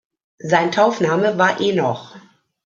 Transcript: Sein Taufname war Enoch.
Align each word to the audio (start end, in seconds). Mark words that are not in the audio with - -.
Sein 0.39 0.71
Taufname 0.71 1.37
war 1.37 1.61
Enoch. 1.61 2.15